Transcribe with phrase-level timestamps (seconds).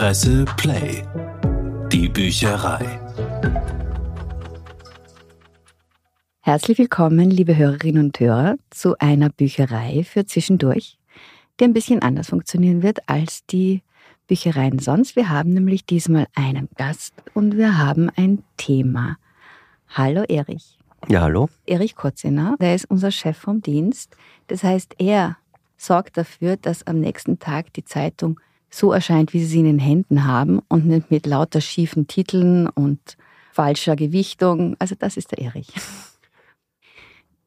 [0.00, 1.04] Presse Play.
[1.92, 2.80] Die Bücherei.
[6.40, 10.96] Herzlich willkommen, liebe Hörerinnen und Hörer, zu einer Bücherei für zwischendurch,
[11.60, 13.82] die ein bisschen anders funktionieren wird als die
[14.26, 15.16] Büchereien sonst.
[15.16, 19.18] Wir haben nämlich diesmal einen Gast und wir haben ein Thema.
[19.90, 20.78] Hallo Erich.
[21.08, 21.50] Ja, hallo.
[21.66, 24.16] Erich Kotziner, der ist unser Chef vom Dienst.
[24.46, 25.36] Das heißt, er
[25.76, 28.40] sorgt dafür, dass am nächsten Tag die Zeitung
[28.70, 32.68] so erscheint, wie sie sie in den Händen haben und nicht mit lauter schiefen Titeln
[32.68, 33.16] und
[33.52, 34.76] falscher Gewichtung.
[34.78, 35.68] Also das ist der Erich.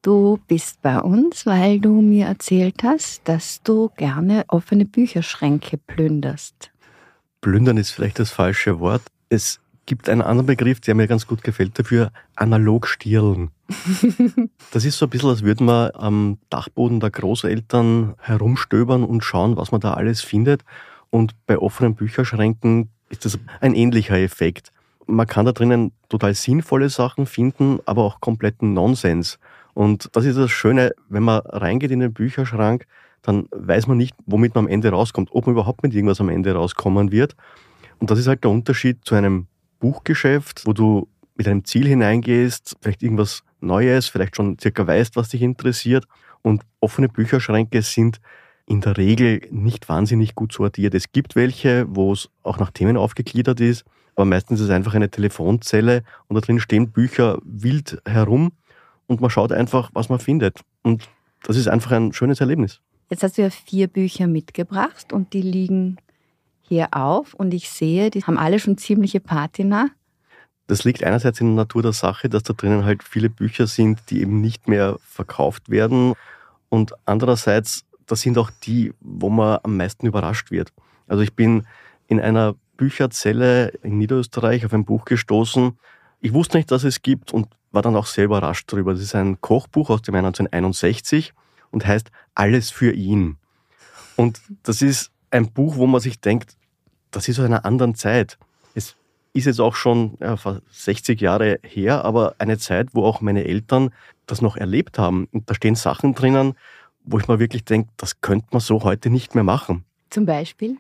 [0.05, 6.71] Du bist bei uns, weil du mir erzählt hast, dass du gerne offene Bücherschränke plünderst.
[7.39, 9.01] Plündern ist vielleicht das falsche Wort.
[9.29, 13.51] Es gibt einen anderen Begriff, der mir ganz gut gefällt dafür, analog stirlen.
[14.71, 19.55] das ist so ein bisschen, als würde man am Dachboden der Großeltern herumstöbern und schauen,
[19.55, 20.65] was man da alles findet.
[21.13, 24.71] Und bei offenen Bücherschränken ist das ein ähnlicher Effekt.
[25.05, 29.37] Man kann da drinnen total sinnvolle Sachen finden, aber auch kompletten Nonsens.
[29.75, 32.87] Und das ist das Schöne, wenn man reingeht in den Bücherschrank,
[33.21, 36.29] dann weiß man nicht, womit man am Ende rauskommt, ob man überhaupt mit irgendwas am
[36.29, 37.35] Ende rauskommen wird.
[37.99, 39.45] Und das ist halt der Unterschied zu einem
[39.79, 45.29] Buchgeschäft, wo du mit einem Ziel hineingehst, vielleicht irgendwas Neues, vielleicht schon circa weißt, was
[45.29, 46.05] dich interessiert.
[46.41, 48.19] Und offene Bücherschränke sind
[48.65, 50.93] in der Regel nicht wahnsinnig gut sortiert.
[50.93, 53.83] Es gibt welche, wo es auch nach Themen aufgegliedert ist,
[54.15, 58.51] aber meistens ist es einfach eine Telefonzelle und da drin stehen Bücher wild herum
[59.07, 60.61] und man schaut einfach, was man findet.
[60.81, 61.09] Und
[61.43, 62.79] das ist einfach ein schönes Erlebnis.
[63.09, 65.97] Jetzt hast du ja vier Bücher mitgebracht und die liegen
[66.61, 69.89] hier auf und ich sehe, die haben alle schon ziemliche Patina.
[70.67, 73.99] Das liegt einerseits in der Natur der Sache, dass da drinnen halt viele Bücher sind,
[74.09, 76.13] die eben nicht mehr verkauft werden.
[76.69, 80.71] Und andererseits, das sind auch die, wo man am meisten überrascht wird.
[81.07, 81.65] Also ich bin
[82.07, 85.77] in einer Bücherzelle in Niederösterreich auf ein Buch gestoßen.
[86.21, 88.93] Ich wusste nicht, dass es gibt und war dann auch sehr überrascht darüber.
[88.93, 91.33] Das ist ein Kochbuch aus dem Jahr 1961
[91.71, 93.37] und heißt Alles für ihn.
[94.15, 96.55] Und das ist ein Buch, wo man sich denkt,
[97.11, 98.37] das ist aus einer anderen Zeit.
[98.75, 98.95] Es
[99.33, 100.37] ist jetzt auch schon ja,
[100.69, 103.91] 60 Jahre her, aber eine Zeit, wo auch meine Eltern
[104.27, 105.27] das noch erlebt haben.
[105.31, 106.53] Und da stehen Sachen drinnen,
[107.03, 109.83] wo ich mir wirklich denke, das könnte man so heute nicht mehr machen.
[110.09, 110.77] Zum Beispiel?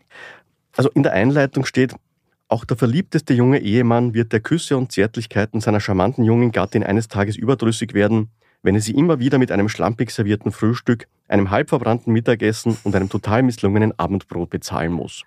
[0.75, 1.95] Also in der Einleitung steht,
[2.47, 7.07] auch der verliebteste junge Ehemann wird der Küsse und Zärtlichkeiten seiner charmanten jungen Gattin eines
[7.07, 8.29] Tages überdrüssig werden,
[8.61, 12.95] wenn er sie immer wieder mit einem schlampig servierten Frühstück, einem halb verbrannten Mittagessen und
[12.95, 15.23] einem total misslungenen Abendbrot bezahlen muss.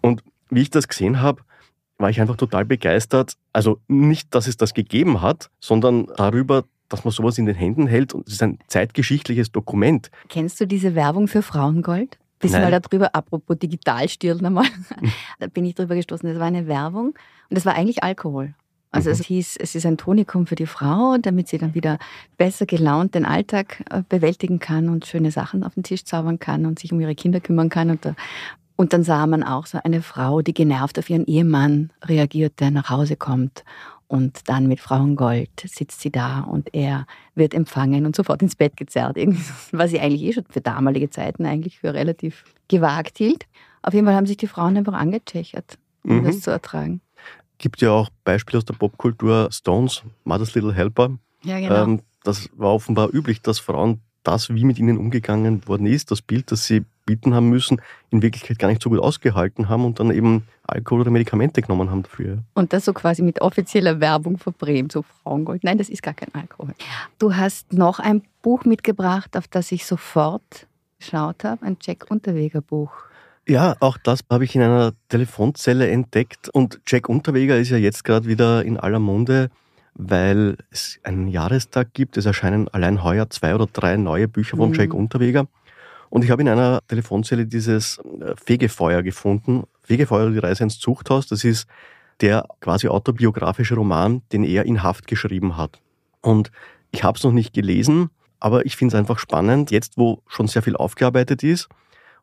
[0.00, 1.42] Und wie ich das gesehen habe,
[1.98, 3.34] war ich einfach total begeistert.
[3.52, 7.86] Also nicht, dass es das gegeben hat, sondern darüber, dass man sowas in den Händen
[7.86, 10.10] hält und es ist ein zeitgeschichtliches Dokument.
[10.28, 12.18] Kennst du diese Werbung für Frauengold?
[12.38, 14.64] Bisschen mal darüber, apropos Digitalstirn einmal.
[15.38, 16.28] da bin ich drüber gestoßen.
[16.28, 18.54] Das war eine Werbung und das war eigentlich Alkohol.
[18.92, 19.14] Also mhm.
[19.14, 21.98] es hieß, es ist ein Tonikum für die Frau, damit sie dann wieder
[22.38, 26.66] besser gelaunt den Alltag äh, bewältigen kann und schöne Sachen auf den Tisch zaubern kann
[26.66, 27.90] und sich um ihre Kinder kümmern kann.
[27.90, 28.14] Und,
[28.76, 32.70] und dann sah man auch so eine Frau, die genervt auf ihren Ehemann reagiert, der
[32.70, 33.64] nach Hause kommt.
[34.10, 37.06] Und dann mit Frauengold sitzt sie da und er
[37.36, 39.16] wird empfangen und sofort ins Bett gezerrt.
[39.72, 43.46] Was sie eigentlich eh schon für damalige Zeiten eigentlich für relativ gewagt hielt.
[43.82, 46.24] Auf jeden Fall haben sich die Frauen einfach angetschechert, um mhm.
[46.24, 47.00] das zu ertragen
[47.60, 51.18] gibt ja auch Beispiele aus der Popkultur, Stones, Mother's Little Helper.
[51.44, 51.84] Ja, genau.
[51.84, 56.22] Ähm, das war offenbar üblich, dass Frauen das, wie mit ihnen umgegangen worden ist, das
[56.22, 59.98] Bild, das sie bieten haben müssen, in Wirklichkeit gar nicht so gut ausgehalten haben und
[59.98, 62.38] dann eben Alkohol oder Medikamente genommen haben dafür.
[62.54, 65.64] Und das so quasi mit offizieller Werbung verbrämt, so Frauengold.
[65.64, 66.74] Nein, das ist gar kein Alkohol.
[67.18, 70.66] Du hast noch ein Buch mitgebracht, auf das ich sofort
[70.98, 72.92] geschaut habe, ein Jack Unterweger Buch.
[73.48, 76.48] Ja, auch das habe ich in einer Telefonzelle entdeckt.
[76.50, 79.50] Und Jack Unterweger ist ja jetzt gerade wieder in aller Munde,
[80.08, 82.16] weil es einen Jahrestag gibt.
[82.16, 84.74] Es erscheinen allein heuer zwei oder drei neue Bücher von mhm.
[84.74, 85.46] Jack Unterweger.
[86.08, 89.64] Und ich habe in einer Telefonzelle dieses äh, Fegefeuer gefunden.
[89.82, 91.26] Fegefeuer, die Reise ins Zuchthaus.
[91.26, 91.66] Das ist
[92.20, 95.78] der quasi autobiografische Roman, den er in Haft geschrieben hat.
[96.22, 96.50] Und
[96.90, 98.10] ich habe es noch nicht gelesen,
[98.40, 101.68] aber ich finde es einfach spannend, jetzt wo schon sehr viel aufgearbeitet ist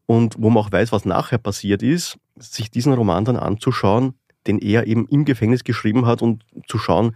[0.05, 4.15] und wo man auch weiß, was nachher passiert ist, sich diesen Roman dann anzuschauen,
[4.45, 7.15] den er eben im Gefängnis geschrieben hat und zu schauen,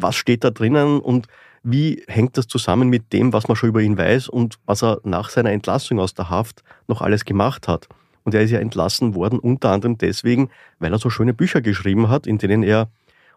[0.00, 1.26] was steht da drinnen und
[1.62, 5.00] wie hängt das zusammen mit dem, was man schon über ihn weiß und was er
[5.04, 7.88] nach seiner Entlassung aus der Haft noch alles gemacht hat.
[8.24, 12.08] Und er ist ja entlassen worden, unter anderem deswegen, weil er so schöne Bücher geschrieben
[12.08, 12.88] hat, in denen er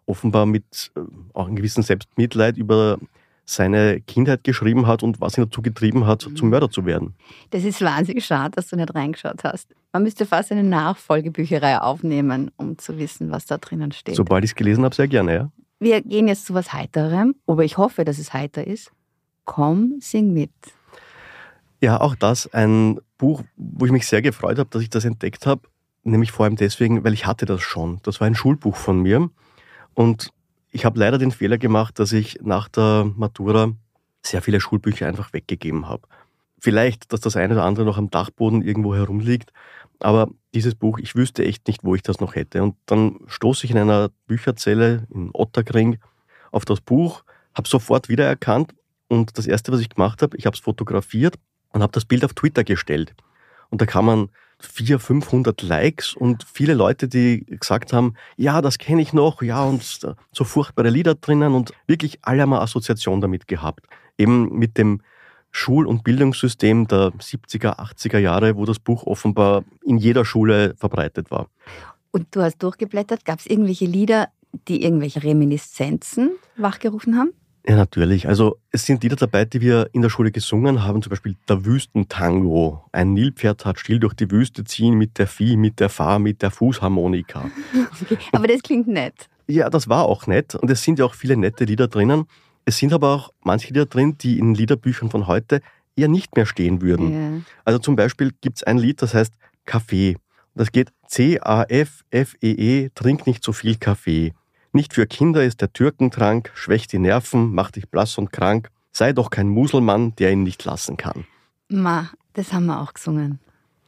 [0.05, 1.01] offenbar mit äh,
[1.33, 2.99] auch einem gewissen Selbstmitleid über
[3.45, 7.13] seine Kindheit geschrieben hat und was ihn dazu getrieben hat, zum Mörder zu werden.
[7.51, 9.75] Das ist wahnsinnig schade, dass du nicht reingeschaut hast.
[9.93, 14.15] Man müsste fast eine Nachfolgebücherei aufnehmen, um zu wissen, was da drinnen steht.
[14.15, 15.51] Sobald ich es gelesen habe, sehr gerne, ja.
[15.79, 18.91] Wir gehen jetzt zu was Heiterem, aber ich hoffe, dass es heiter ist.
[19.43, 20.51] Komm, sing mit.
[21.81, 25.45] Ja, auch das ein Buch, wo ich mich sehr gefreut habe, dass ich das entdeckt
[25.45, 25.61] habe.
[26.03, 27.99] Nämlich vor allem deswegen, weil ich hatte das schon.
[28.03, 29.29] Das war ein Schulbuch von mir.
[29.93, 30.29] Und
[30.71, 33.71] ich habe leider den Fehler gemacht, dass ich nach der Matura
[34.21, 36.07] sehr viele Schulbücher einfach weggegeben habe.
[36.59, 39.51] Vielleicht, dass das eine oder andere noch am Dachboden irgendwo herumliegt,
[39.99, 42.63] aber dieses Buch, ich wüsste echt nicht, wo ich das noch hätte.
[42.63, 45.99] Und dann stoße ich in einer Bücherzelle in Otterkring
[46.51, 47.23] auf das Buch,
[47.53, 48.73] habe sofort wiedererkannt
[49.07, 51.35] und das Erste, was ich gemacht habe, ich habe es fotografiert
[51.69, 53.13] und habe das Bild auf Twitter gestellt.
[53.69, 54.29] Und da kann man
[54.59, 59.63] 400, 500 Likes und viele Leute, die gesagt haben, ja, das kenne ich noch, ja,
[59.63, 63.85] und so furchtbare Lieder drinnen und wirklich alle haben eine Assoziation damit gehabt.
[64.17, 65.01] Eben mit dem
[65.55, 71.31] Schul- und Bildungssystem der 70er, 80er Jahre, wo das Buch offenbar in jeder Schule verbreitet
[71.31, 71.47] war.
[72.11, 74.27] Und du hast durchgeblättert, gab es irgendwelche Lieder,
[74.67, 77.31] die irgendwelche Reminiszenzen wachgerufen haben?
[77.65, 78.27] Ja, natürlich.
[78.27, 81.63] Also es sind Lieder dabei, die wir in der Schule gesungen haben, zum Beispiel der
[81.63, 82.83] Wüstentango.
[82.91, 86.41] Ein Nilpferd hat still durch die Wüste ziehen mit der Vieh, mit der Fahr, mit
[86.41, 87.49] der Fußharmonika.
[88.01, 89.29] Okay, aber das klingt nett.
[89.47, 92.25] Ja, das war auch nett und es sind ja auch viele nette Lieder drinnen.
[92.65, 95.61] Es sind aber auch manche Lieder drin, die in Liederbüchern von heute
[95.95, 97.37] eher nicht mehr stehen würden.
[97.37, 97.41] Ja.
[97.63, 99.33] Also zum Beispiel gibt es ein Lied, das heißt
[99.65, 100.17] Kaffee.
[100.55, 104.33] Das geht C-A-F-F-E-E, -E, trink nicht so viel Kaffee.
[104.73, 108.69] Nicht für Kinder ist der Türkentrank, schwächt die Nerven, macht dich blass und krank.
[108.91, 111.25] Sei doch kein Muselmann, der ihn nicht lassen kann.
[111.69, 113.39] Ma, das haben wir auch gesungen.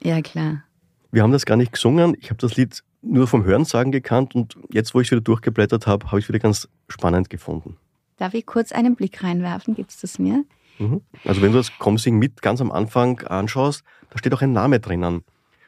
[0.01, 0.63] Ja, klar.
[1.11, 2.15] Wir haben das gar nicht gesungen.
[2.19, 5.87] Ich habe das Lied nur vom Hörensagen gekannt und jetzt, wo ich es wieder durchgeblättert
[5.87, 7.77] habe, habe ich es wieder ganz spannend gefunden.
[8.17, 9.75] Darf ich kurz einen Blick reinwerfen?
[9.75, 10.43] Gibt es das mir?
[10.79, 11.01] Mhm.
[11.23, 14.79] Also wenn du das Comsing mit ganz am Anfang anschaust, da steht auch ein Name
[14.79, 15.23] drinnen.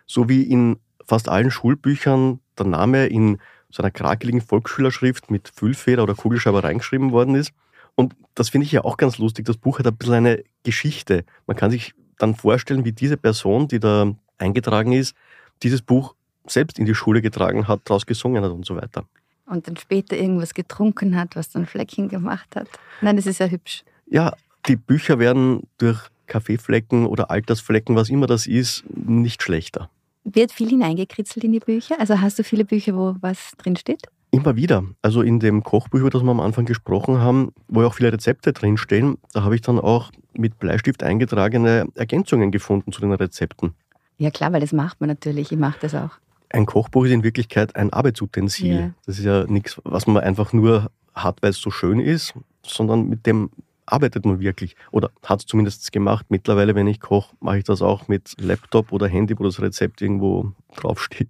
[0.06, 6.04] So wie in fast allen Schulbüchern der Name in so einer krakeligen Volksschülerschrift mit Füllfeder
[6.04, 7.52] oder Kugelschreiber reingeschrieben worden ist.
[7.96, 9.46] Und das finde ich ja auch ganz lustig.
[9.46, 11.26] Das Buch hat ein bisschen eine Geschichte.
[11.46, 15.16] Man kann sich dann vorstellen, wie diese Person, die da eingetragen ist,
[15.62, 16.16] dieses Buch
[16.48, 19.06] selbst in die Schule getragen hat, daraus gesungen hat und so weiter.
[19.50, 22.68] Und dann später irgendwas getrunken hat, was dann Fleckchen gemacht hat.
[23.02, 23.84] Nein, das ist ja hübsch.
[24.06, 24.34] Ja,
[24.68, 29.90] die Bücher werden durch Kaffeeflecken oder Altersflecken, was immer das ist, nicht schlechter.
[30.24, 32.00] Wird viel hineingekritzelt in die Bücher?
[32.00, 34.04] Also hast du viele Bücher, wo was drinsteht?
[34.32, 34.84] Immer wieder.
[35.02, 38.14] Also in dem Kochbuch, über das wir am Anfang gesprochen haben, wo ja auch viele
[38.14, 43.74] Rezepte drinstehen, da habe ich dann auch mit Bleistift eingetragene Ergänzungen gefunden zu den Rezepten.
[44.20, 45.52] Ja klar, weil das macht man natürlich.
[45.52, 46.12] Ich mache das auch.
[46.50, 48.80] Ein Kochbuch ist in Wirklichkeit ein Arbeitsutensil.
[48.80, 48.92] Ja.
[49.06, 52.34] Das ist ja nichts, was man einfach nur hat, weil es so schön ist,
[52.66, 53.50] sondern mit dem
[53.86, 56.28] arbeitet man wirklich oder hat es zumindest gemacht.
[56.30, 60.02] Mittlerweile, wenn ich koche, mache ich das auch mit Laptop oder Handy, wo das Rezept
[60.02, 61.30] irgendwo draufsteht.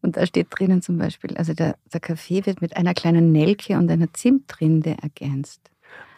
[0.00, 3.76] Und da steht drinnen zum Beispiel, also der, der Kaffee wird mit einer kleinen Nelke
[3.76, 5.60] und einer Zimtrinde ergänzt.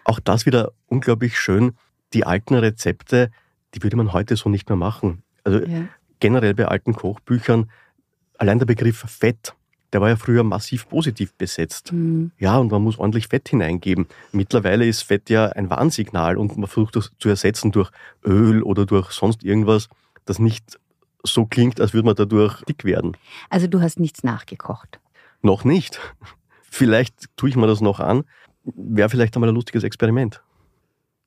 [0.04, 1.72] Auch das wieder unglaublich schön.
[2.12, 3.30] Die alten Rezepte,
[3.74, 5.22] die würde man heute so nicht mehr machen.
[5.44, 5.88] Also Ja.
[6.20, 7.70] generell bei alten Kochbüchern,
[8.40, 9.54] allein der Begriff Fett,
[9.92, 11.90] der war ja früher massiv positiv besetzt.
[11.90, 12.32] Hm.
[12.38, 14.06] Ja, und man muss ordentlich Fett hineingeben.
[14.32, 17.90] Mittlerweile ist Fett ja ein Warnsignal und man versucht das zu ersetzen durch
[18.24, 19.88] Öl oder durch sonst irgendwas,
[20.24, 20.78] das nicht
[21.22, 23.16] so klingt, als würde man dadurch dick werden.
[23.50, 25.00] Also du hast nichts nachgekocht.
[25.42, 26.00] Noch nicht.
[26.70, 28.24] Vielleicht tue ich mir das noch an.
[28.64, 30.42] Wäre vielleicht einmal ein lustiges Experiment.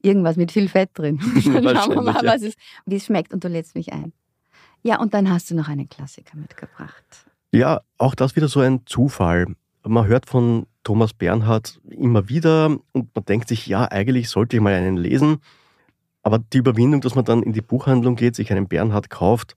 [0.01, 1.19] Irgendwas mit viel Fett drin.
[1.45, 2.33] Dann schauen wir mal, ja.
[2.33, 4.13] was es, wie es schmeckt und du lädst mich ein.
[4.83, 7.25] Ja, und dann hast du noch einen Klassiker mitgebracht.
[7.51, 9.47] Ja, auch das wieder so ein Zufall.
[9.85, 14.61] Man hört von Thomas Bernhard immer wieder und man denkt sich, ja, eigentlich sollte ich
[14.61, 15.39] mal einen lesen.
[16.21, 19.55] Aber die Überwindung, dass man dann in die Buchhandlung geht, sich einen Bernhard kauft,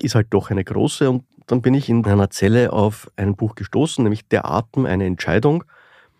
[0.00, 1.10] ist halt doch eine große.
[1.10, 5.06] Und dann bin ich in einer Zelle auf ein Buch gestoßen, nämlich Der Atem, eine
[5.06, 5.64] Entscheidung.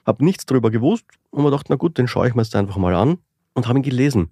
[0.07, 2.77] Habe nichts darüber gewusst und mir gedacht, na gut, den schaue ich mir jetzt einfach
[2.77, 3.19] mal an
[3.55, 4.31] und habe ihn gelesen.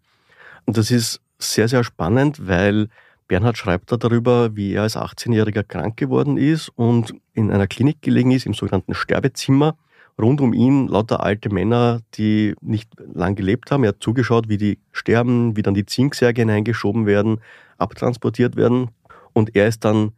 [0.64, 2.88] Und das ist sehr, sehr spannend, weil
[3.28, 8.02] Bernhard schreibt da darüber, wie er als 18-Jähriger krank geworden ist und in einer Klinik
[8.02, 9.76] gelegen ist, im sogenannten Sterbezimmer.
[10.18, 13.84] Rund um ihn lauter alte Männer, die nicht lang gelebt haben.
[13.84, 17.40] Er hat zugeschaut, wie die sterben, wie dann die Zinksärge hineingeschoben werden,
[17.76, 18.90] abtransportiert werden.
[19.34, 20.12] Und er ist dann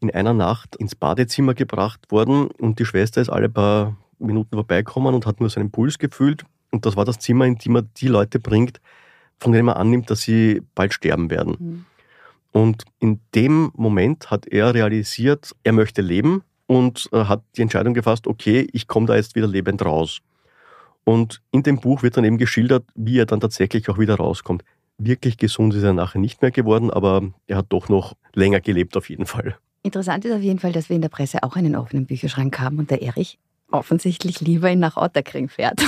[0.00, 5.14] in einer Nacht ins Badezimmer gebracht worden und die Schwester ist alle paar Minuten vorbeikommen
[5.14, 6.44] und hat nur seinen Puls gefühlt.
[6.70, 8.80] Und das war das Zimmer, in dem er die Leute bringt,
[9.38, 11.56] von denen er annimmt, dass sie bald sterben werden.
[11.58, 11.84] Hm.
[12.54, 17.94] Und in dem Moment hat er realisiert, er möchte leben und äh, hat die Entscheidung
[17.94, 20.20] gefasst, okay, ich komme da jetzt wieder lebend raus.
[21.02, 24.62] Und in dem Buch wird dann eben geschildert, wie er dann tatsächlich auch wieder rauskommt.
[24.98, 28.96] Wirklich gesund ist er nachher nicht mehr geworden, aber er hat doch noch länger gelebt
[28.96, 29.56] auf jeden Fall.
[29.82, 32.78] Interessant ist auf jeden Fall, dass wir in der Presse auch einen offenen Bücherschrank haben
[32.78, 33.36] und der Erich
[33.72, 35.82] offensichtlich lieber in nach Otterkring fährt.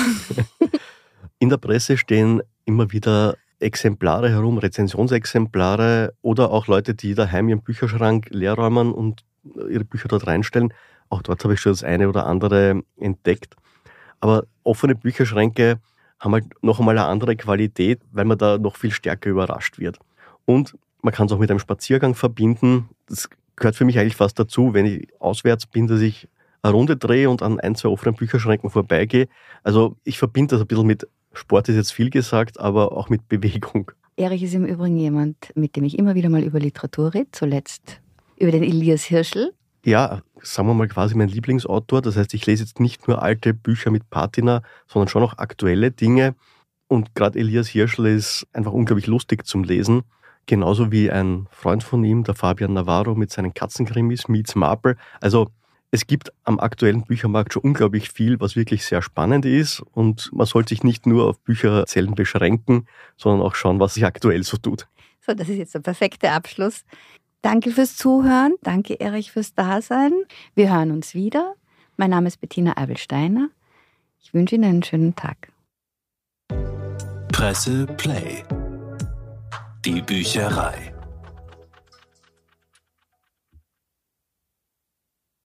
[1.39, 7.63] in der Presse stehen immer wieder Exemplare herum, Rezensionsexemplare oder auch Leute, die daheim ihren
[7.63, 9.25] Bücherschrank leerräumen und
[9.71, 10.73] ihre Bücher dort reinstellen.
[11.09, 13.57] Auch dort habe ich schon das eine oder andere entdeckt.
[14.21, 15.81] Aber offene Bücherschränke
[16.19, 19.99] haben halt noch einmal eine andere Qualität, weil man da noch viel stärker überrascht wird.
[20.45, 22.89] Und man kann es auch mit einem Spaziergang verbinden.
[23.07, 26.29] Das gehört für mich eigentlich fast dazu, wenn ich auswärts bin, dass ich
[26.63, 29.29] eine Runde drehe und an ein, zwei offenen Bücherschränken vorbeigehe.
[29.63, 33.29] Also ich verbinde das ein bisschen mit Sport ist jetzt viel gesagt, aber auch mit
[33.29, 33.91] Bewegung.
[34.17, 38.01] Erich ist im Übrigen jemand, mit dem ich immer wieder mal über Literatur rede, zuletzt
[38.39, 39.53] über den Elias Hirschel.
[39.85, 42.03] Ja, sagen wir mal quasi mein Lieblingsautor.
[42.03, 45.91] Das heißt, ich lese jetzt nicht nur alte Bücher mit Patina, sondern schon auch aktuelle
[45.91, 46.35] Dinge.
[46.89, 50.03] Und gerade Elias Hirschel ist einfach unglaublich lustig zum Lesen.
[50.47, 54.97] Genauso wie ein Freund von ihm, der Fabian Navarro mit seinen Katzenkrimis, Meets Marple.
[55.21, 55.49] Also
[55.91, 59.81] es gibt am aktuellen Büchermarkt schon unglaublich viel, was wirklich sehr spannend ist.
[59.93, 64.43] Und man sollte sich nicht nur auf Bücherzellen beschränken, sondern auch schauen, was sich aktuell
[64.43, 64.89] so tut.
[65.25, 66.85] So, das ist jetzt der perfekte Abschluss.
[67.43, 68.55] Danke fürs Zuhören.
[68.63, 70.13] Danke, Erich, fürs Dasein.
[70.55, 71.55] Wir hören uns wieder.
[71.97, 73.49] Mein Name ist Bettina Abelsteiner.
[74.21, 75.53] Ich wünsche Ihnen einen schönen Tag.
[77.33, 78.43] Presse Play.
[79.85, 80.96] Die Bücherei.